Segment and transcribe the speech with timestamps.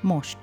[0.00, 0.38] Most.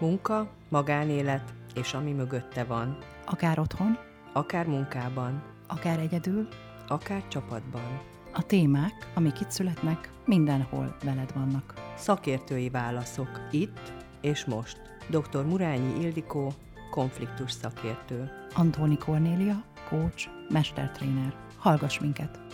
[0.00, 2.98] Munka, magánélet és ami mögötte van.
[3.26, 3.98] Akár otthon,
[4.32, 6.48] Akár munkában, akár egyedül,
[6.88, 8.00] akár csapatban.
[8.32, 11.74] a témák, amik itt születnek, mindenhol veled vannak.
[11.96, 14.80] Szakértői válaszok itt és most.
[15.08, 15.44] Dr.
[15.44, 16.52] Murányi Ildikó,
[16.90, 18.30] konfliktus szakértő.
[18.54, 21.34] Antóni Kornélia, coach, mestertréner.
[21.58, 22.49] Hallgass minket!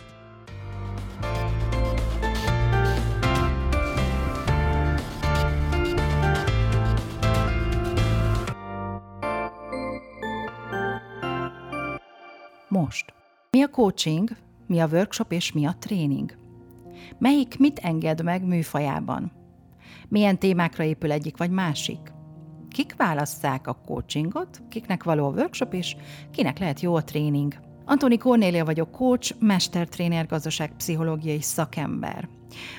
[13.56, 14.30] Mi a coaching,
[14.66, 16.36] mi a workshop és mi a tréning?
[17.18, 19.32] Melyik mit enged meg műfajában?
[20.08, 21.98] Milyen témákra épül egyik vagy másik?
[22.68, 25.96] Kik válasszák a coachingot, kiknek való a workshop, és
[26.30, 27.54] kinek lehet jó a tréning?
[27.88, 32.28] Antoni Kornélia vagyok, coach, mestertréner, gazdaságpszichológiai szakember.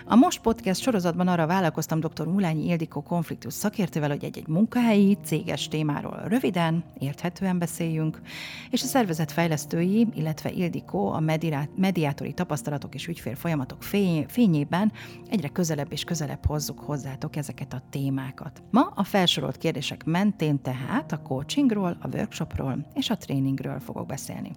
[0.05, 2.25] A Most Podcast sorozatban arra vállalkoztam dr.
[2.25, 8.21] Mulányi Ildikó konfliktus szakértővel, hogy egy-egy munkahelyi, céges témáról röviden, érthetően beszéljünk,
[8.69, 14.91] és a szervezet fejlesztői, illetve Ildikó a mediá- mediátori tapasztalatok és ügyfél folyamatok fény- fényében
[15.29, 18.63] egyre közelebb és közelebb hozzuk hozzátok ezeket a témákat.
[18.71, 24.51] Ma a felsorolt kérdések mentén tehát a coachingról, a workshopról és a tréningről fogok beszélni.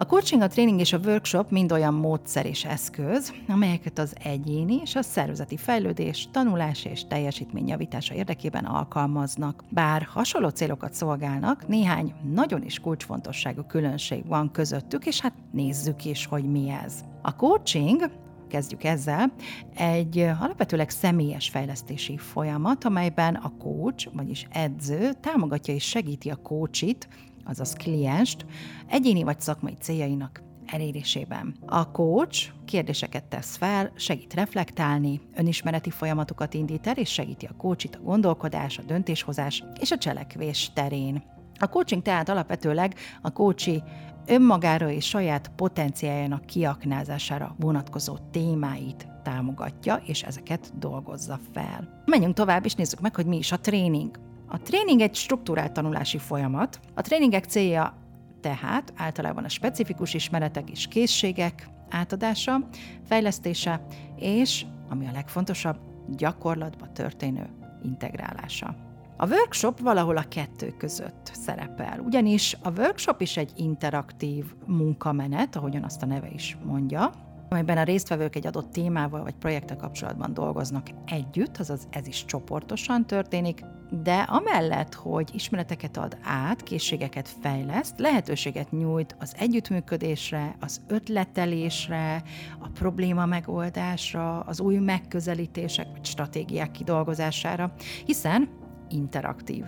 [0.00, 4.80] A coaching, a tréning és a workshop mind olyan módszer és eszköz, amelyeket az egyéni
[4.82, 9.64] és a szervezeti fejlődés, tanulás és teljesítmény javítása érdekében alkalmaznak.
[9.68, 16.26] Bár hasonló célokat szolgálnak, néhány nagyon is kulcsfontosságú különbség van közöttük, és hát nézzük is,
[16.26, 17.00] hogy mi ez.
[17.22, 18.10] A coaching
[18.48, 19.32] kezdjük ezzel,
[19.74, 27.08] egy alapvetőleg személyes fejlesztési folyamat, amelyben a coach, vagyis edző támogatja és segíti a coachit,
[27.48, 28.46] azaz klienst,
[28.86, 31.54] egyéni vagy szakmai céljainak elérésében.
[31.66, 37.96] A coach kérdéseket tesz fel, segít reflektálni, önismereti folyamatokat indít el, és segíti a coachit
[37.96, 41.22] a gondolkodás, a döntéshozás és a cselekvés terén.
[41.60, 43.82] A coaching tehát alapvetőleg a coachi
[44.26, 52.02] önmagára és saját potenciáljának kiaknázására vonatkozó témáit támogatja, és ezeket dolgozza fel.
[52.04, 54.27] Menjünk tovább, és nézzük meg, hogy mi is a tréning.
[54.48, 56.80] A tréning egy struktúrált tanulási folyamat.
[56.94, 57.96] A tréningek célja
[58.40, 62.68] tehát általában a specifikus ismeretek és készségek átadása,
[63.04, 65.78] fejlesztése, és, ami a legfontosabb,
[66.16, 67.48] gyakorlatba történő
[67.82, 68.76] integrálása.
[69.16, 75.84] A workshop valahol a kettő között szerepel, ugyanis a workshop is egy interaktív munkamenet, ahogyan
[75.84, 77.10] azt a neve is mondja,
[77.48, 83.06] amelyben a résztvevők egy adott témával vagy projekttel kapcsolatban dolgoznak együtt, azaz ez is csoportosan
[83.06, 83.60] történik,
[83.90, 92.22] de amellett, hogy ismereteket ad át, készségeket fejleszt, lehetőséget nyújt az együttműködésre, az ötletelésre,
[92.58, 97.72] a probléma megoldásra, az új megközelítések vagy stratégiák kidolgozására,
[98.06, 98.48] hiszen
[98.90, 99.64] interaktív.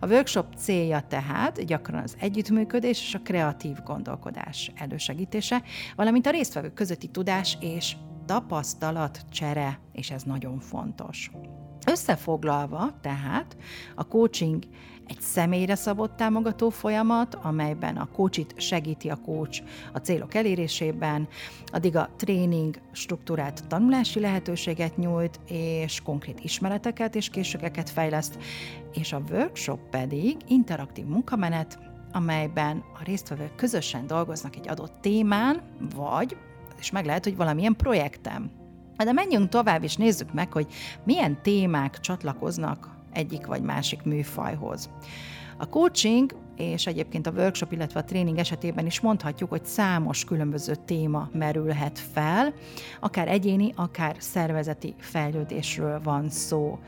[0.00, 5.62] A workshop célja tehát gyakran az együttműködés és a kreatív gondolkodás elősegítése,
[5.96, 11.30] valamint a résztvevők közötti tudás és tapasztalat csere, és ez nagyon fontos.
[11.90, 13.56] Összefoglalva tehát
[13.94, 14.64] a coaching
[15.06, 19.62] egy személyre szabott támogató folyamat, amelyben a coachit segíti a coach
[19.92, 21.28] a célok elérésében,
[21.66, 28.38] addig a tréning struktúrált tanulási lehetőséget nyújt, és konkrét ismereteket és készségeket fejleszt,
[28.92, 31.78] és a workshop pedig interaktív munkamenet,
[32.12, 35.62] amelyben a résztvevők közösen dolgoznak egy adott témán,
[35.94, 36.36] vagy,
[36.78, 38.59] és meg lehet, hogy valamilyen projektem.
[39.04, 40.66] De menjünk tovább, és nézzük meg, hogy
[41.04, 44.90] milyen témák csatlakoznak egyik vagy másik műfajhoz.
[45.58, 50.74] A coaching és egyébként a workshop, illetve a tréning esetében is mondhatjuk, hogy számos különböző
[50.84, 52.52] téma merülhet fel,
[53.00, 56.78] akár egyéni, akár szervezeti fejlődésről van szó.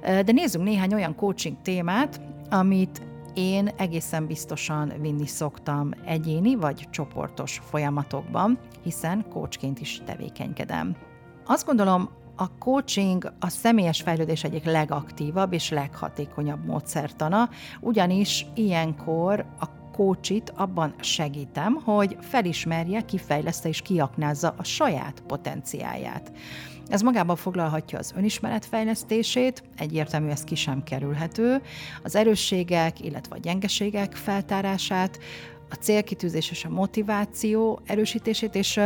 [0.00, 3.02] De nézzünk néhány olyan coaching témát, amit
[3.34, 10.96] én egészen biztosan vinni szoktam egyéni vagy csoportos folyamatokban, hiszen coachként is tevékenykedem.
[11.48, 17.48] Azt gondolom, a coaching a személyes fejlődés egyik legaktívabb és leghatékonyabb módszertana,
[17.80, 26.32] ugyanis ilyenkor a coachit abban segítem, hogy felismerje, kifejleszte és kiaknázza a saját potenciáját.
[26.88, 31.62] Ez magában foglalhatja az önismeret fejlesztését, egyértelmű ez ki sem kerülhető,
[32.02, 35.18] az erősségek, illetve a gyengeségek feltárását,
[35.70, 38.76] a célkitűzés és a motiváció erősítését és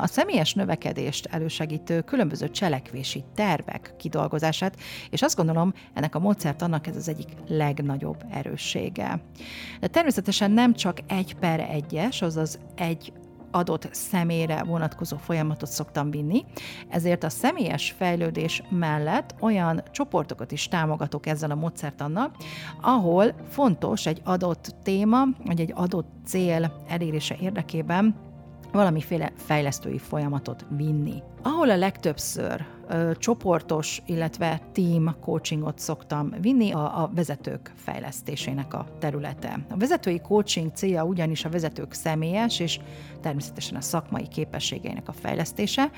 [0.00, 4.76] a személyes növekedést elősegítő különböző cselekvési tervek kidolgozását,
[5.10, 9.20] és azt gondolom, ennek a módszert annak ez az egyik legnagyobb erőssége.
[9.80, 13.12] De természetesen nem csak egy per egyes, azaz egy
[13.56, 16.44] adott személyre vonatkozó folyamatot szoktam vinni,
[16.88, 22.32] ezért a személyes fejlődés mellett olyan csoportokat is támogatok ezzel a módszertannal,
[22.80, 28.25] ahol fontos egy adott téma, vagy egy adott cél elérése érdekében
[28.76, 31.22] valamiféle fejlesztői folyamatot vinni.
[31.42, 38.86] Ahol a legtöbbször ö, csoportos, illetve team coachingot szoktam vinni, a, a vezetők fejlesztésének a
[38.98, 39.66] területe.
[39.70, 42.80] A vezetői coaching célja ugyanis a vezetők személyes és
[43.20, 45.90] természetesen a szakmai képességeinek a fejlesztése,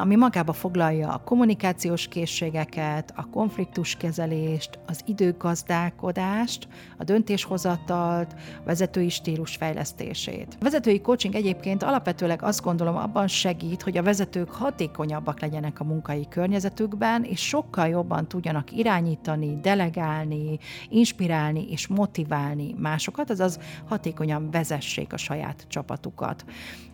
[0.00, 6.68] ami magába foglalja a kommunikációs készségeket, a konfliktuskezelést, az időgazdálkodást,
[6.98, 10.56] a döntéshozatalt, a vezetői stílus fejlesztését.
[10.60, 15.84] A vezetői coaching egyébként alapvetőleg azt gondolom abban segít, hogy a vezetők hatékonyabbak legyenek a
[15.84, 20.58] munkai környezetükben, és sokkal jobban tudjanak irányítani, delegálni,
[20.88, 23.58] inspirálni és motiválni másokat, azaz
[23.88, 26.44] hatékonyan vezessék a saját csapatukat.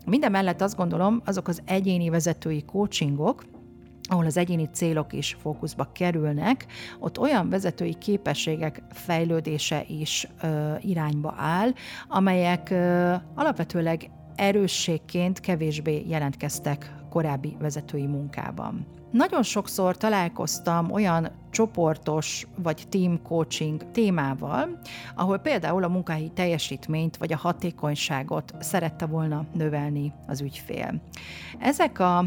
[0.06, 3.44] Minden mellett azt gondolom, azok az egyéni vezetői coachingok,
[4.08, 6.66] ahol az egyéni célok is fókuszba kerülnek,
[6.98, 11.72] ott olyan vezetői képességek fejlődése is ö, irányba áll,
[12.08, 18.86] amelyek ö, alapvetőleg erősségként kevésbé jelentkeztek korábbi vezetői munkában.
[19.10, 24.78] Nagyon sokszor találkoztam olyan csoportos vagy team coaching témával,
[25.14, 31.00] ahol például a munkahelyi teljesítményt vagy a hatékonyságot szerette volna növelni az ügyfél.
[31.58, 32.24] Ezek a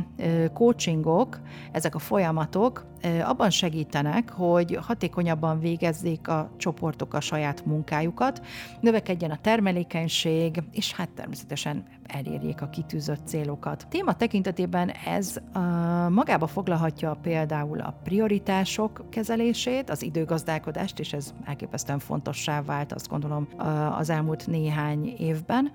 [0.54, 1.40] coachingok,
[1.72, 2.86] ezek a folyamatok
[3.24, 8.46] abban segítenek, hogy hatékonyabban végezzék a csoportok a saját munkájukat,
[8.80, 13.88] növekedjen a termelékenység, és hát természetesen elérjék a kitűzött célokat.
[13.90, 15.36] Téma tekintetében ez
[16.10, 23.48] magába foglalhatja például a prioritások kezelését, az időgazdálkodást, és ez elképesztően fontossá vált, azt gondolom,
[23.98, 25.72] az elmúlt néhány évben.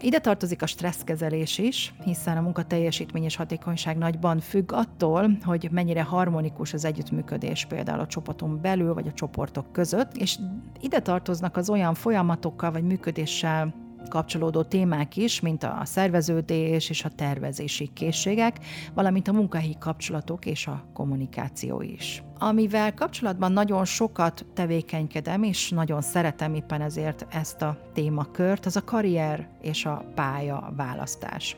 [0.00, 6.02] Ide tartozik a stresszkezelés is, hiszen a munkateljesítmény és hatékonyság nagyban függ attól, hogy mennyire
[6.02, 10.38] harmonikus az együttműködés például a csoporton belül vagy a csoportok között, és
[10.80, 13.74] ide tartoznak az olyan folyamatokkal vagy működéssel
[14.08, 18.58] kapcsolódó témák is, mint a szerveződés és a tervezési készségek,
[18.94, 22.22] valamint a munkahelyi kapcsolatok és a kommunikáció is.
[22.38, 28.84] Amivel kapcsolatban nagyon sokat tevékenykedem, és nagyon szeretem éppen ezért ezt a témakört, az a
[28.84, 31.56] karrier és a pálya választás.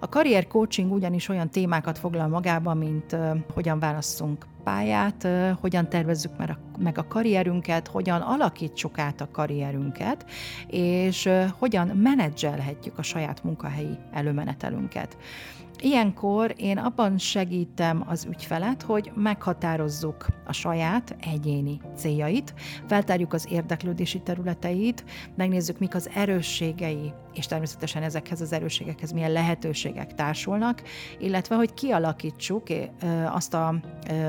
[0.00, 5.88] A karrier coaching ugyanis olyan témákat foglal magába, mint uh, hogyan válasszunk pályát, uh, hogyan
[5.88, 10.24] tervezzük meg a, meg a karrierünket, hogyan alakítsuk át a karrierünket,
[10.66, 15.16] és uh, hogyan menedzselhetjük a saját munkahelyi előmenetelünket.
[15.82, 22.54] Ilyenkor én abban segítem az ügyfelet, hogy meghatározzuk a saját egyéni céljait,
[22.86, 25.04] feltárjuk az érdeklődési területeit,
[25.36, 30.82] megnézzük, mik az erősségei, és természetesen ezekhez az erősségekhez milyen lehetőségek társulnak,
[31.18, 32.62] illetve hogy kialakítsuk
[33.26, 33.74] azt a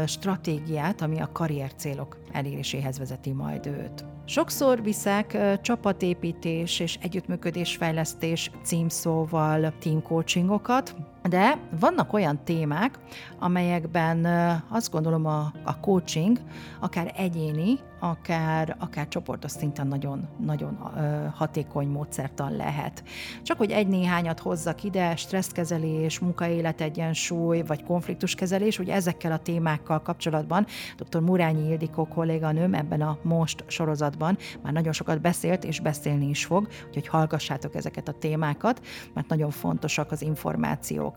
[0.05, 4.05] stratégiát, ami a karrier célok eléréséhez vezeti majd őt.
[4.25, 10.95] Sokszor viszek csapatépítés és együttműködésfejlesztés címszóval team coachingokat,
[11.29, 12.99] de vannak olyan témák,
[13.39, 14.25] amelyekben
[14.69, 16.39] azt gondolom a, a coaching
[16.79, 20.77] akár egyéni, akár, akár csoportos szinten nagyon, nagyon
[21.35, 23.03] hatékony módszertan lehet.
[23.43, 30.65] Csak hogy egy-néhányat hozzak ide, stresszkezelés, munkaéletegyensúly, vagy konfliktuskezelés, ugye ezekkel a témákkal kapcsolatban
[30.97, 31.19] dr.
[31.19, 36.67] Murányi Ildikó kolléganőm ebben a Most sorozatban már nagyon sokat beszélt, és beszélni is fog,
[36.87, 38.81] úgyhogy hallgassátok ezeket a témákat,
[39.13, 41.10] mert nagyon fontosak az információk.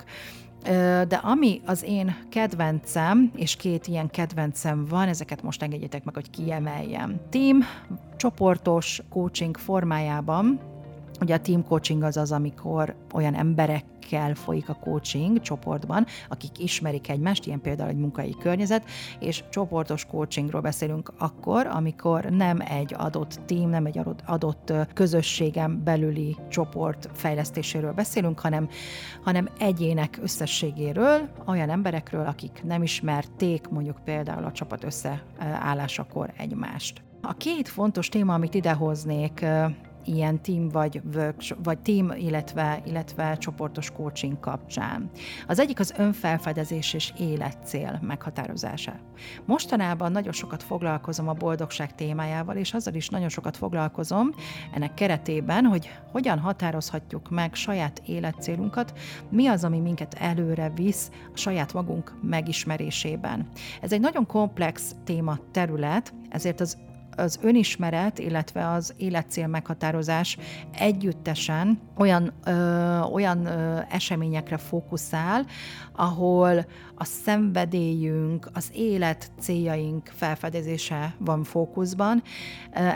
[1.09, 6.31] De ami az én kedvencem, és két ilyen kedvencem van, ezeket most engedjétek meg, hogy
[6.31, 7.21] kiemeljem.
[7.31, 7.59] Team
[8.17, 10.61] csoportos coaching formájában,
[11.21, 17.09] Ugye a team coaching az az, amikor olyan emberekkel folyik a coaching csoportban, akik ismerik
[17.09, 18.85] egymást, ilyen például egy munkai környezet,
[19.21, 26.37] és csoportos coachingról beszélünk akkor, amikor nem egy adott team, nem egy adott közösségem belüli
[26.49, 28.69] csoport fejlesztéséről beszélünk, hanem,
[29.23, 37.03] hanem egyének összességéről, olyan emberekről, akik nem ismerték mondjuk például a csapat összeállásakor egymást.
[37.23, 39.47] A két fontos téma, amit idehoznék,
[40.05, 45.11] ilyen team vagy workshop, vagy team, illetve, illetve csoportos coaching kapcsán.
[45.47, 48.93] Az egyik az önfelfedezés és életcél meghatározása.
[49.45, 54.35] Mostanában nagyon sokat foglalkozom a boldogság témájával, és azzal is nagyon sokat foglalkozom
[54.75, 58.93] ennek keretében, hogy hogyan határozhatjuk meg saját életcélunkat,
[59.31, 63.49] mi az, ami minket előre visz a saját magunk megismerésében.
[63.81, 66.77] Ez egy nagyon komplex téma terület, ezért az
[67.17, 70.39] az önismeret, illetve az életcél meghatározás
[70.79, 75.47] együttesen olyan, ö, olyan ö, eseményekre fókuszál,
[75.97, 82.23] ahol a szenvedélyünk, az élet céljaink felfedezése van fókuszban.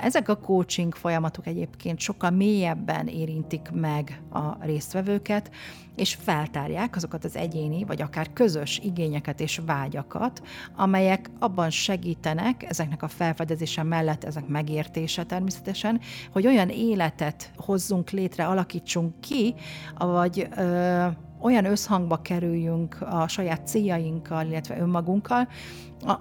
[0.02, 5.50] Ezek a coaching folyamatok egyébként sokkal mélyebben érintik meg a résztvevőket,
[5.98, 10.42] és feltárják azokat az egyéni, vagy akár közös igényeket és vágyakat,
[10.76, 16.00] amelyek abban segítenek, ezeknek a felfedezése mellett, ezek megértése természetesen,
[16.32, 19.54] hogy olyan életet hozzunk létre, alakítsunk ki,
[19.98, 21.06] vagy ö,
[21.40, 25.48] olyan összhangba kerüljünk a saját céljainkkal, illetve önmagunkkal,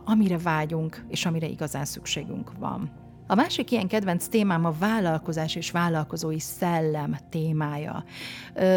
[0.05, 3.06] amire vágyunk, és amire igazán szükségünk van.
[3.29, 8.03] A másik ilyen kedvenc témám a vállalkozás és vállalkozói szellem témája.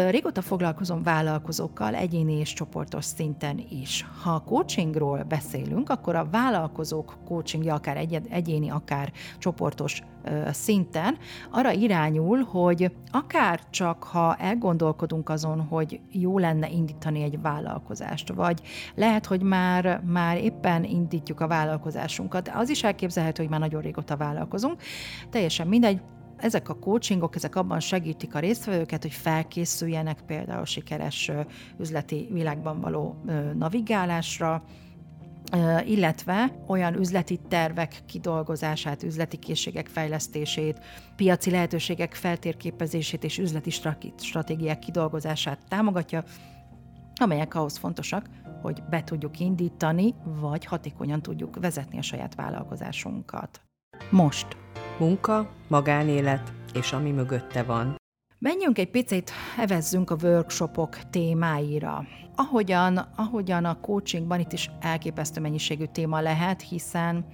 [0.09, 4.05] Régóta foglalkozom vállalkozókkal egyéni és csoportos szinten is.
[4.23, 10.01] Ha a coachingról beszélünk, akkor a vállalkozók coachingja akár egy- egyéni, akár csoportos
[10.51, 11.17] szinten
[11.49, 18.61] arra irányul, hogy akár csak ha elgondolkodunk azon, hogy jó lenne indítani egy vállalkozást, vagy
[18.95, 24.17] lehet, hogy már, már éppen indítjuk a vállalkozásunkat, az is elképzelhető, hogy már nagyon régóta
[24.17, 24.81] vállalkozunk,
[25.29, 26.01] teljesen mindegy,
[26.37, 31.31] ezek a coachingok, ezek abban segítik a résztvevőket, hogy felkészüljenek például sikeres
[31.79, 33.21] üzleti világban való
[33.57, 34.63] navigálásra,
[35.85, 40.79] illetve olyan üzleti tervek kidolgozását, üzleti készségek fejlesztését,
[41.15, 43.69] piaci lehetőségek feltérképezését és üzleti
[44.17, 46.23] stratégiák kidolgozását támogatja,
[47.15, 48.25] amelyek ahhoz fontosak,
[48.61, 53.61] hogy be tudjuk indítani, vagy hatékonyan tudjuk vezetni a saját vállalkozásunkat.
[54.09, 54.47] Most.
[54.99, 58.00] Munka, magánélet és ami mögötte van.
[58.43, 62.05] Menjünk egy picit, evezzünk a workshopok témáira.
[62.35, 67.25] Ahogyan, ahogyan a coachingban itt is elképesztő mennyiségű téma lehet, hiszen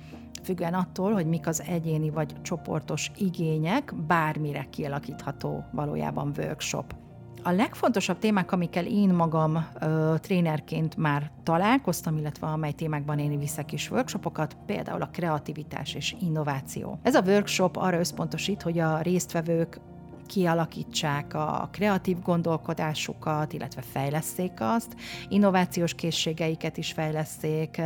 [0.44, 6.96] függően attól, hogy mik az egyéni vagy csoportos igények, bármire kialakítható valójában workshop.
[7.44, 13.72] A legfontosabb témák, amikkel én magam ö, trénerként már találkoztam, illetve amely témákban én viszek
[13.72, 17.00] is workshopokat, például a kreativitás és innováció.
[17.02, 19.80] Ez a workshop arra összpontosít, hogy a résztvevők
[20.28, 24.96] kialakítsák a kreatív gondolkodásukat, illetve fejleszték azt,
[25.30, 27.82] innovációs készségeiket is fejleszték.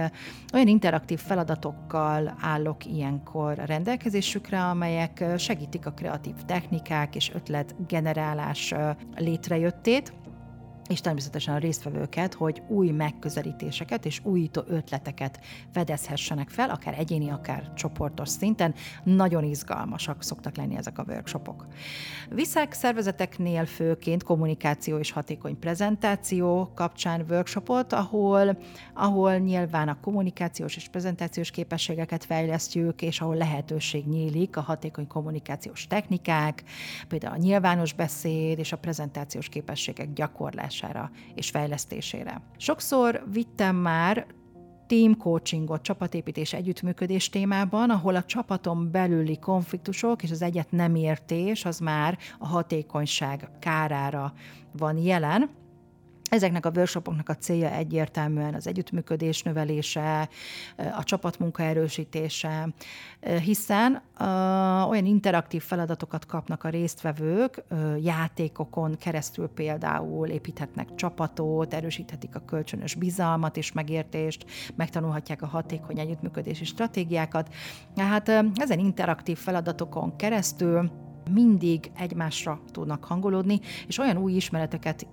[0.53, 8.73] Olyan interaktív feladatokkal állok ilyenkor rendelkezésükre, amelyek segítik a kreatív technikák és ötletgenerálás
[9.15, 10.13] létrejöttét,
[10.91, 15.39] és természetesen a résztvevőket, hogy új megközelítéseket és újító ötleteket
[15.73, 18.73] fedezhessenek fel, akár egyéni, akár csoportos szinten.
[19.03, 21.67] Nagyon izgalmasak szoktak lenni ezek a workshopok.
[22.29, 28.57] Viszek szervezeteknél főként kommunikáció és hatékony prezentáció kapcsán workshopot, ahol,
[28.93, 35.87] ahol nyilván a kommunikációs és prezentációs képességeket fejlesztjük, és ahol lehetőség nyílik a hatékony kommunikációs
[35.87, 36.63] technikák,
[37.07, 42.41] például a nyilvános beszéd és a prezentációs képességek gyakorlása tanulására és fejlesztésére.
[42.57, 44.25] Sokszor vittem már
[44.87, 51.65] team coachingot, csapatépítés, együttműködés témában, ahol a csapaton belüli konfliktusok és az egyet nem értés
[51.65, 54.33] az már a hatékonyság kárára
[54.71, 55.49] van jelen,
[56.31, 60.29] Ezeknek a workshopoknak a célja egyértelműen az együttműködés növelése,
[60.97, 62.67] a csapatmunka erősítése,
[63.43, 64.01] hiszen
[64.89, 67.63] olyan interaktív feladatokat kapnak a résztvevők,
[68.01, 74.45] játékokon keresztül például építhetnek csapatot, erősíthetik a kölcsönös bizalmat és megértést,
[74.75, 77.53] megtanulhatják a hatékony együttműködési stratégiákat.
[77.95, 80.91] Hát ezen interaktív feladatokon keresztül
[81.29, 85.07] mindig egymásra tudnak hangolódni, és olyan új ismereteket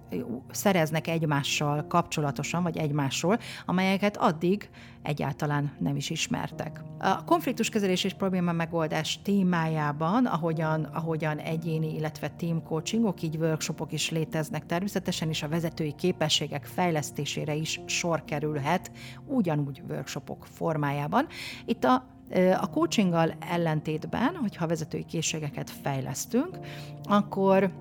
[0.51, 4.71] szereznek egymással kapcsolatosan, vagy egymásról, amelyeket addig
[5.03, 6.83] egyáltalán nem is ismertek.
[6.99, 14.11] A konfliktuskezelés és probléma megoldás témájában, ahogyan, ahogyan egyéni, illetve team coachingok, így workshopok is
[14.11, 18.91] léteznek természetesen, és a vezetői képességek fejlesztésére is sor kerülhet,
[19.27, 21.27] ugyanúgy workshopok formájában.
[21.65, 22.17] Itt a
[22.61, 26.59] a coachinggal ellentétben, hogyha vezetői készségeket fejlesztünk,
[27.05, 27.73] akkor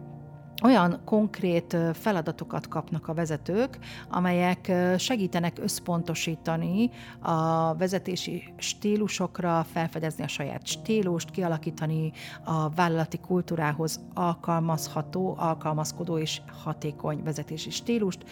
[0.64, 3.78] olyan konkrét feladatokat kapnak a vezetők,
[4.10, 12.12] amelyek segítenek összpontosítani a vezetési stílusokra, felfedezni a saját stílust, kialakítani
[12.44, 18.24] a vállalati kultúrához alkalmazható, alkalmazkodó és hatékony vezetési stílust,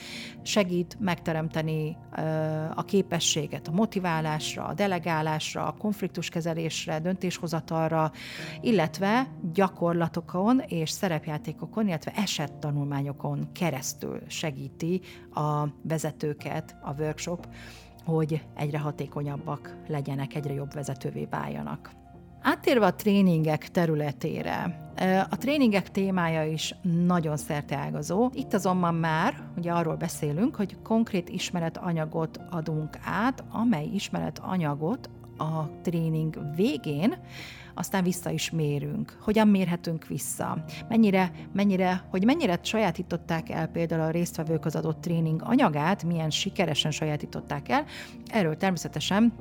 [0.41, 1.97] segít megteremteni
[2.75, 8.11] a képességet a motiválásra, a delegálásra, a konfliktuskezelésre, döntéshozatalra,
[8.61, 15.01] illetve gyakorlatokon és szerepjátékokon, illetve esettanulmányokon keresztül segíti
[15.33, 17.47] a vezetőket a workshop,
[18.05, 21.91] hogy egyre hatékonyabbak legyenek, egyre jobb vezetővé váljanak.
[22.41, 24.83] Áttérve a tréningek területére,
[25.29, 28.29] a tréningek témája is nagyon szerteágazó.
[28.33, 36.39] Itt azonban már ugye arról beszélünk, hogy konkrét ismeretanyagot adunk át, amely ismeretanyagot a tréning
[36.55, 37.15] végén
[37.75, 39.17] aztán vissza is mérünk.
[39.21, 40.63] Hogyan mérhetünk vissza?
[40.89, 46.91] Mennyire, mennyire, hogy mennyire sajátították el például a résztvevők az adott tréning anyagát, milyen sikeresen
[46.91, 47.85] sajátították el,
[48.25, 49.33] erről természetesen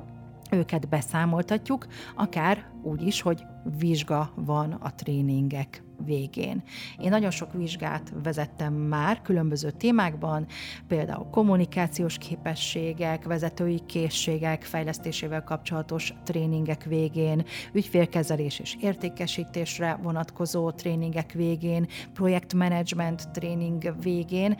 [0.51, 3.45] őket beszámoltatjuk, akár úgy is, hogy
[3.79, 6.63] vizsga van a tréningek végén.
[6.99, 10.47] Én nagyon sok vizsgát vezettem már különböző témákban,
[10.87, 21.87] például kommunikációs képességek, vezetői készségek fejlesztésével kapcsolatos tréningek végén, ügyfélkezelés és értékesítésre vonatkozó tréningek végén,
[22.13, 24.57] projektmenedzsment tréning végén,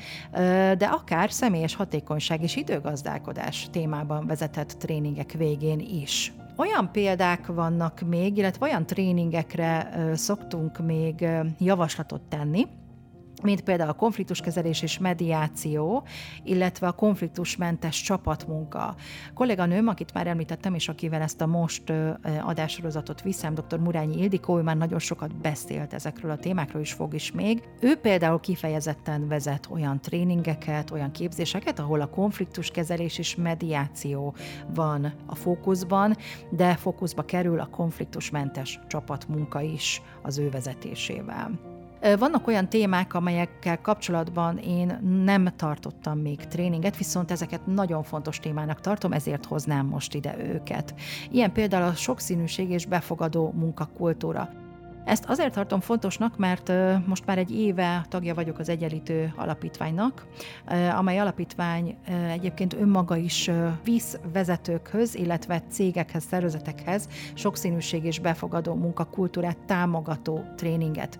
[0.77, 6.33] de akár személyes hatékonyság és időgazdálkodás témában vezetett tréningek végén is.
[6.57, 11.27] Olyan példák vannak még, illetve olyan tréningekre szoktunk még
[11.59, 12.67] javaslatot tenni,
[13.45, 16.03] mint például a konfliktuskezelés és mediáció,
[16.43, 18.95] illetve a konfliktusmentes csapatmunka.
[19.33, 21.93] Kolléganőm, akit már említettem, és akivel ezt a most
[22.41, 23.79] adássorozatot viszem, dr.
[23.79, 27.63] Murányi Ildikó, ő már nagyon sokat beszélt ezekről a témákról, is fog is még.
[27.79, 34.35] Ő például kifejezetten vezet olyan tréningeket, olyan képzéseket, ahol a konfliktuskezelés és mediáció
[34.73, 36.15] van a fókuszban,
[36.49, 41.74] de fókuszba kerül a konfliktusmentes csapatmunka is az ő vezetésével.
[42.17, 48.81] Vannak olyan témák, amelyekkel kapcsolatban én nem tartottam még tréninget, viszont ezeket nagyon fontos témának
[48.81, 50.93] tartom, ezért hoznám most ide őket.
[51.31, 54.49] Ilyen például a sokszínűség és befogadó munkakultúra.
[55.05, 56.71] Ezt azért tartom fontosnak, mert
[57.07, 60.27] most már egy éve tagja vagyok az Egyenlítő Alapítványnak,
[60.95, 61.97] amely alapítvány
[62.29, 63.51] egyébként önmaga is
[63.83, 71.19] visz vezetőkhöz, illetve cégekhez, szervezetekhez sokszínűség és befogadó munkakultúrát támogató tréninget.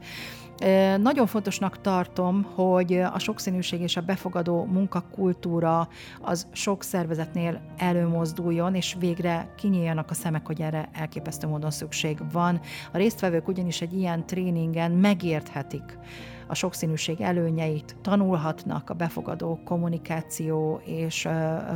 [0.98, 5.88] Nagyon fontosnak tartom, hogy a sokszínűség és a befogadó munkakultúra
[6.22, 12.60] az sok szervezetnél előmozduljon, és végre kinyíljanak a szemek, hogy erre elképesztő módon szükség van.
[12.92, 15.98] A résztvevők ugyanis egy ilyen tréningen megérthetik,
[16.48, 21.28] a sokszínűség előnyeit tanulhatnak a befogadó kommunikáció és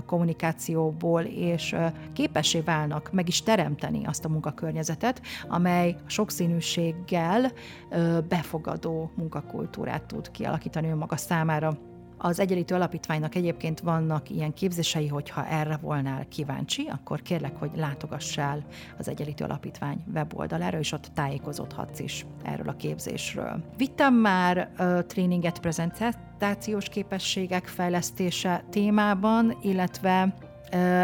[0.06, 1.76] kommunikációból, és
[2.14, 7.52] képessé válnak meg is teremteni azt a munkakörnyezetet, amely sokszínűséggel
[8.30, 11.88] befogadó munkakultúrát tud kialakítani önmaga számára.
[12.22, 18.66] Az Egyenlítő Alapítványnak egyébként vannak ilyen képzései, hogyha erre volnál kíváncsi, akkor kérlek, hogy látogassál
[18.98, 23.64] az Egyenlítő Alapítvány weboldalára, és ott tájékozódhatsz is erről a képzésről.
[23.78, 30.34] Vittem már uh, tréninget prezentációs képességek fejlesztése témában, illetve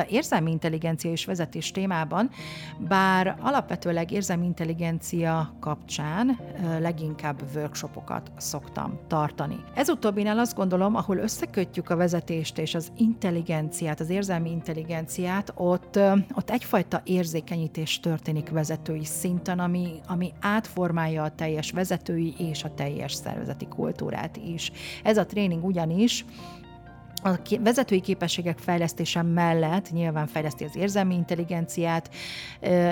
[0.10, 2.30] érzelmi intelligencia és vezetés témában,
[2.78, 6.40] bár alapvetőleg érzelmi intelligencia kapcsán
[6.80, 9.58] leginkább workshopokat szoktam tartani.
[9.74, 16.00] Ez utóbbinál azt gondolom, ahol összekötjük a vezetést és az intelligenciát, az érzelmi intelligenciát, ott,
[16.34, 23.14] ott egyfajta érzékenyítés történik vezetői szinten, ami, ami átformálja a teljes vezetői és a teljes
[23.14, 24.72] szervezeti kultúrát is.
[25.04, 26.26] Ez a tréning ugyanis
[27.26, 32.10] a vezetői képességek fejlesztése mellett nyilván fejleszti az érzelmi intelligenciát,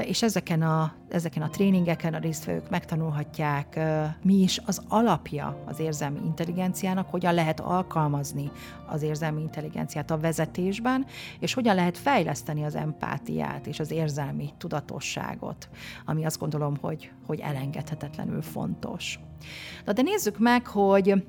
[0.05, 3.79] és ezeken a, ezeken a tréningeken a résztvevők megtanulhatják,
[4.21, 8.51] mi is az alapja az érzelmi intelligenciának, hogyan lehet alkalmazni
[8.87, 11.05] az érzelmi intelligenciát a vezetésben,
[11.39, 15.69] és hogyan lehet fejleszteni az empátiát és az érzelmi tudatosságot,
[16.05, 19.19] ami azt gondolom, hogy, hogy elengedhetetlenül fontos.
[19.85, 21.23] Na de nézzük meg, hogy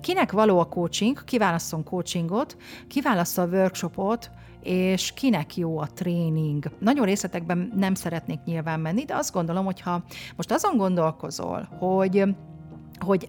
[0.00, 2.56] kinek való a coaching, kiválasszon coachingot,
[2.88, 4.30] kiválassza a workshopot,
[4.62, 6.64] és kinek jó a tréning.
[6.78, 10.02] Nagyon részletekben nem szeretnék nyilván menni, de azt gondolom, hogy ha
[10.36, 12.24] most azon gondolkozol, hogy
[12.98, 13.28] hogy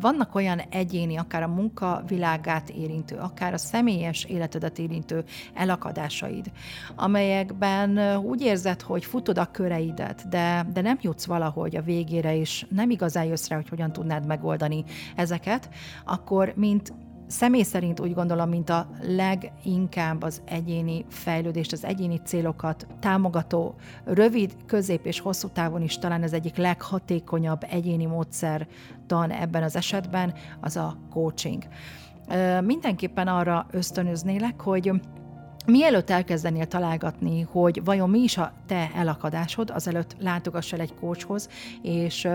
[0.00, 5.24] vannak olyan egyéni, akár a munkavilágát érintő, akár a személyes életedet érintő
[5.54, 6.50] elakadásaid,
[6.94, 12.66] amelyekben úgy érzed, hogy futod a köreidet, de, de nem jutsz valahogy a végére, és
[12.68, 14.84] nem igazán jössz rá, hogy hogyan tudnád megoldani
[15.16, 15.68] ezeket,
[16.04, 16.92] akkor mint
[17.26, 24.56] személy szerint úgy gondolom, mint a leginkább az egyéni fejlődést, az egyéni célokat támogató, rövid,
[24.66, 30.76] közép és hosszú távon is talán az egyik leghatékonyabb egyéni módszertan ebben az esetben, az
[30.76, 31.62] a coaching.
[32.64, 34.92] Mindenképpen arra ösztönöznélek, hogy
[35.66, 41.48] Mielőtt elkezdenél találgatni, hogy vajon mi is a te elakadásod, azelőtt látogass el egy kócshoz,
[41.82, 42.28] és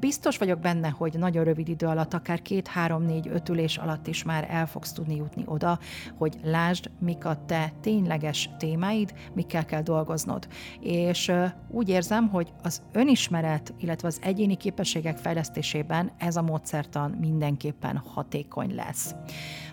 [0.00, 4.06] biztos vagyok benne, hogy nagyon rövid idő alatt, akár két, három, négy, öt ülés alatt
[4.06, 5.78] is már el fogsz tudni jutni oda,
[6.18, 10.48] hogy lásd, mik a te tényleges témáid, mikkel kell dolgoznod.
[10.80, 11.32] És
[11.70, 18.74] úgy érzem, hogy az önismeret, illetve az egyéni képességek fejlesztésében ez a módszertan mindenképpen hatékony
[18.74, 19.14] lesz.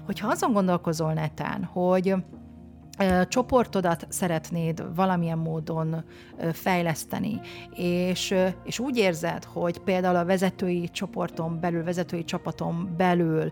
[0.06, 2.16] Hogyha azon gondolkozol netán, hogy
[3.28, 6.04] csoportodat szeretnéd valamilyen módon
[6.54, 7.40] fejleszteni,
[7.76, 13.52] és, és úgy érzed, hogy például a vezetői csoporton belül, vezetői csapaton belül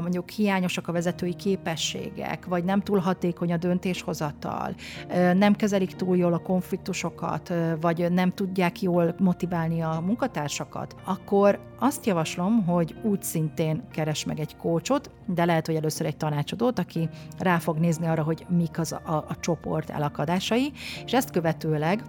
[0.00, 4.74] mondjuk hiányosak a vezetői képességek, vagy nem túl hatékony a döntéshozatal,
[5.34, 12.06] nem kezelik túl jól a konfliktusokat, vagy nem tudják jól motiválni a munkatársakat, akkor azt
[12.06, 17.08] javaslom, hogy úgy szintén keres meg egy kócsot, de lehet, hogy először egy tanácsadót, aki
[17.38, 20.72] rá fog nézni arra, hogy mik az a, a csoport elakadásai,
[21.04, 22.02] és ezt követőleg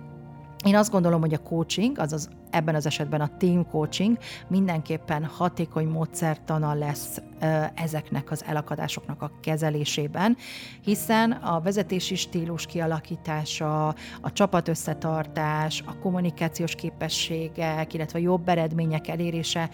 [0.66, 5.88] én azt gondolom, hogy a coaching, azaz ebben az esetben a team coaching mindenképpen hatékony
[5.88, 7.22] módszertana lesz
[7.76, 10.38] ezeknek az elakadásoknak a kezelésében,
[10.82, 13.88] hiszen a vezetési stílus kialakítása,
[14.22, 19.70] a csapat összetartás, a kommunikációs képességek, illetve jobb eredmények elérése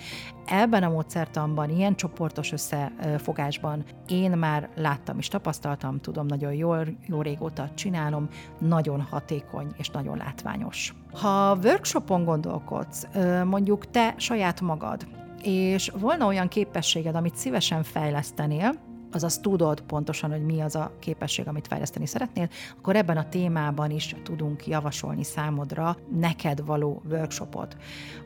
[0.45, 7.21] ebben a módszertanban, ilyen csoportos összefogásban én már láttam és tapasztaltam, tudom, nagyon jól, jó
[7.21, 8.27] régóta csinálom,
[8.59, 10.93] nagyon hatékony és nagyon látványos.
[11.13, 13.07] Ha workshopon gondolkodsz,
[13.45, 15.07] mondjuk te saját magad,
[15.43, 18.73] és volna olyan képességed, amit szívesen fejlesztenél,
[19.11, 23.91] azaz tudod pontosan, hogy mi az a képesség, amit fejleszteni szeretnél, akkor ebben a témában
[23.91, 27.77] is tudunk javasolni számodra neked való workshopot.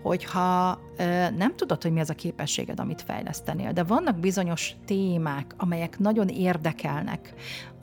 [0.01, 5.53] Hogyha ö, nem tudod, hogy mi az a képességed, amit fejlesztenél, de vannak bizonyos témák,
[5.57, 7.33] amelyek nagyon érdekelnek,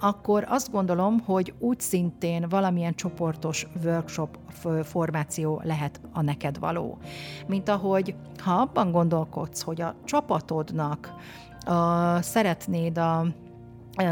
[0.01, 4.39] akkor azt gondolom, hogy úgy szintén valamilyen csoportos workshop
[4.83, 6.99] formáció lehet a neked való.
[7.47, 11.15] Mint ahogy, ha abban gondolkodsz, hogy a csapatodnak
[11.65, 13.27] a, szeretnéd a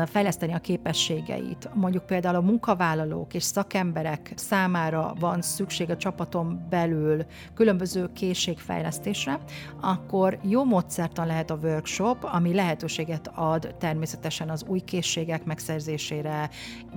[0.06, 1.68] fejleszteni a képességeit.
[1.74, 7.24] Mondjuk például a munkavállalók és szakemberek számára van szükség a csapaton belül
[7.54, 9.38] különböző készségfejlesztésre,
[9.80, 16.50] akkor jó módszertan lehet a workshop, ami lehetőséget ad természetesen az új készségek megszerzésére,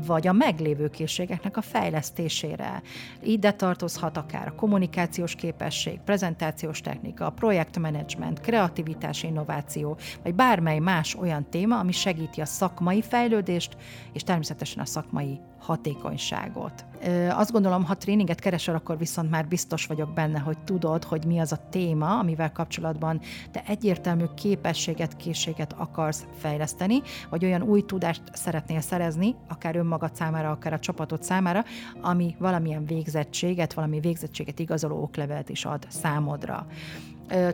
[0.05, 2.81] vagy a meglévő készségeknek a fejlesztésére.
[3.23, 11.49] Ide tartozhat akár a kommunikációs képesség, prezentációs technika, projektmenedzsment, kreativitás, innováció, vagy bármely más olyan
[11.49, 13.77] téma, ami segíti a szak szakmai fejlődést,
[14.13, 16.85] és természetesen a szakmai hatékonyságot.
[17.29, 21.39] Azt gondolom, ha tréninget keresel, akkor viszont már biztos vagyok benne, hogy tudod, hogy mi
[21.39, 28.21] az a téma, amivel kapcsolatban te egyértelmű képességet, készséget akarsz fejleszteni, vagy olyan új tudást
[28.33, 31.63] szeretnél szerezni, akár önmagad számára, akár a csapatod számára,
[32.01, 36.65] ami valamilyen végzettséget, valami végzettséget igazoló oklevelet is ad számodra.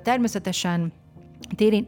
[0.04, 0.92] Természetesen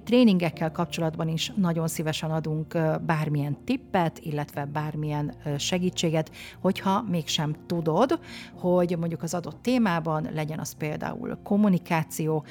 [0.03, 6.31] tréningekkel kapcsolatban is nagyon szívesen adunk bármilyen tippet, illetve bármilyen segítséget,
[6.61, 8.19] hogyha mégsem tudod,
[8.53, 12.43] hogy mondjuk az adott témában legyen az például kommunikáció,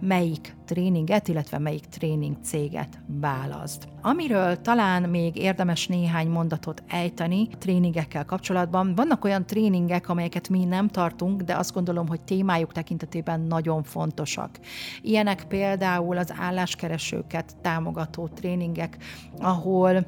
[0.00, 3.88] melyik tréninget, illetve melyik tréning céget választ.
[4.02, 10.88] Amiről talán még érdemes néhány mondatot ejteni tréningekkel kapcsolatban, vannak olyan tréningek, amelyeket mi nem
[10.88, 14.58] tartunk, de azt gondolom, hogy témájuk tekintetében nagyon fontosak.
[15.02, 18.96] Ilyenek például az álláskeresőket támogató tréningek,
[19.38, 20.06] ahol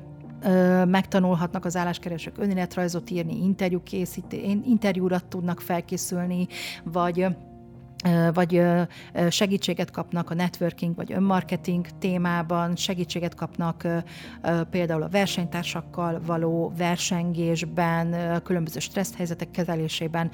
[0.85, 4.33] megtanulhatnak az álláskeresők önéletrajzot írni, interjú készít,
[4.64, 6.46] interjúra tudnak felkészülni,
[6.85, 7.27] vagy
[8.33, 8.63] vagy
[9.29, 13.87] segítséget kapnak a networking vagy önmarketing témában, segítséget kapnak
[14.71, 20.31] például a versenytársakkal való versengésben, különböző stressz helyzetek kezelésében.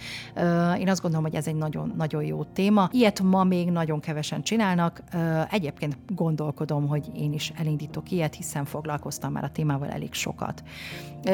[0.78, 2.88] Én azt gondolom, hogy ez egy nagyon, nagyon jó téma.
[2.92, 5.02] Ilyet ma még nagyon kevesen csinálnak.
[5.50, 10.62] Egyébként gondolkodom, hogy én is elindítok ilyet, hiszen foglalkoztam már a témával elég sokat.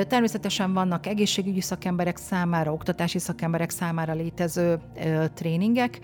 [0.08, 4.80] Természetesen vannak egészségügyi szakemberek számára, oktatási szakemberek számára létező
[5.34, 6.00] tréningek,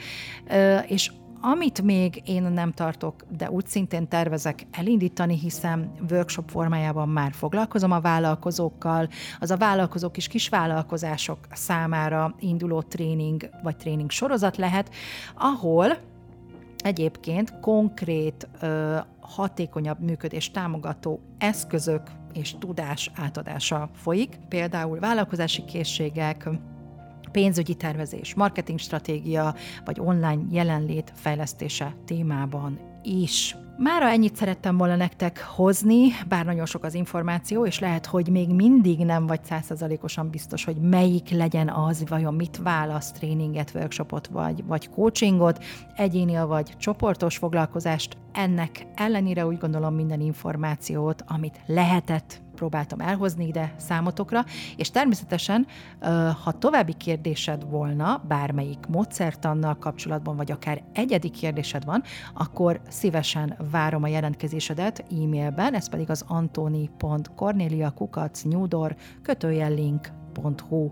[0.86, 7.32] és amit még én nem tartok, de úgy szintén tervezek elindítani, hiszen workshop formájában már
[7.32, 9.08] foglalkozom a vállalkozókkal,
[9.40, 14.90] az a vállalkozók és kisvállalkozások számára induló tréning vagy tréning sorozat lehet,
[15.34, 15.98] ahol
[16.78, 18.48] egyébként konkrét,
[19.20, 22.02] hatékonyabb működés támogató eszközök
[22.32, 26.48] és tudás átadása folyik, például vállalkozási készségek,
[27.28, 33.56] pénzügyi tervezés, marketing stratégia vagy online jelenlét fejlesztése témában is.
[33.80, 38.48] Mára ennyit szerettem volna nektek hozni, bár nagyon sok az információ, és lehet, hogy még
[38.48, 44.64] mindig nem vagy százszerzalékosan biztos, hogy melyik legyen az, vajon mit választ, tréninget, workshopot vagy,
[44.66, 45.64] vagy coachingot,
[45.96, 48.16] egyéni vagy csoportos foglalkozást.
[48.32, 54.44] Ennek ellenére úgy gondolom minden információt, amit lehetett próbáltam elhozni ide számotokra,
[54.76, 55.66] és természetesen,
[56.44, 62.02] ha további kérdésed volna, bármelyik módszertannal kapcsolatban, vagy akár egyedi kérdésed van,
[62.34, 70.90] akkor szívesen várom a jelentkezésedet e-mailben, ez pedig az antoni.corneliakukacnyúdor kötőjellink.hu.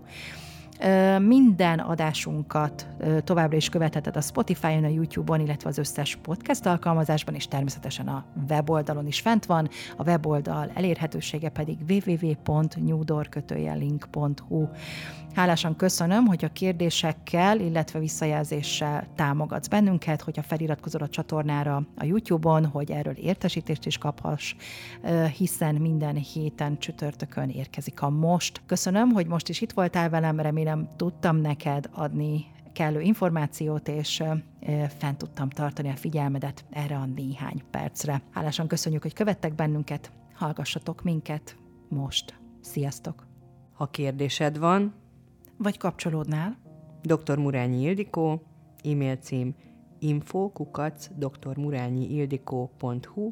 [1.19, 2.87] Minden adásunkat
[3.23, 8.25] továbbra is követheted a Spotify-on, a YouTube-on, illetve az összes podcast alkalmazásban, és természetesen a
[8.49, 9.69] weboldalon is fent van.
[9.97, 14.67] A weboldal elérhetősége pedig www.newdor.hu.
[15.33, 22.65] Hálásan köszönöm, hogy a kérdésekkel, illetve visszajelzéssel támogatsz bennünket, hogyha feliratkozol a csatornára a YouTube-on,
[22.65, 24.55] hogy erről értesítést is kaphass,
[25.37, 28.61] hiszen minden héten csütörtökön érkezik a most.
[28.65, 34.23] Köszönöm, hogy most is itt voltál velem, remélem tudtam neked adni kellő információt, és
[34.97, 38.21] fent tudtam tartani a figyelmedet erre a néhány percre.
[38.31, 41.57] Hálásan köszönjük, hogy követtek bennünket, hallgassatok minket
[41.89, 42.39] most.
[42.61, 43.25] Sziasztok!
[43.73, 44.93] Ha kérdésed van,
[45.57, 46.57] vagy kapcsolódnál?
[47.01, 47.37] Dr.
[47.37, 48.41] Murányi Ildikó,
[48.83, 49.55] e-mail cím
[49.99, 53.31] infokukac drmurányiildikó.hu,